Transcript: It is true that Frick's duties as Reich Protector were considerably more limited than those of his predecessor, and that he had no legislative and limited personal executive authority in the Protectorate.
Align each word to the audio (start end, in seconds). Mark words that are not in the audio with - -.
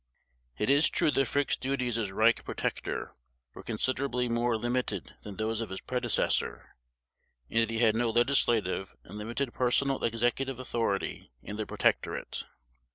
It 0.57 0.67
is 0.71 0.89
true 0.89 1.11
that 1.11 1.27
Frick's 1.27 1.55
duties 1.55 1.99
as 1.99 2.11
Reich 2.11 2.43
Protector 2.43 3.13
were 3.53 3.61
considerably 3.61 4.27
more 4.27 4.57
limited 4.57 5.15
than 5.21 5.35
those 5.37 5.61
of 5.61 5.69
his 5.69 5.79
predecessor, 5.79 6.75
and 7.51 7.59
that 7.59 7.69
he 7.69 7.77
had 7.77 7.95
no 7.95 8.09
legislative 8.09 8.95
and 9.03 9.19
limited 9.19 9.53
personal 9.53 10.03
executive 10.03 10.57
authority 10.59 11.29
in 11.43 11.57
the 11.57 11.67
Protectorate. 11.67 12.45